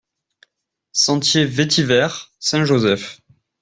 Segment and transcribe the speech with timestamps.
[0.93, 2.07] Sentier Vetiver,
[2.39, 3.21] Saint-Joseph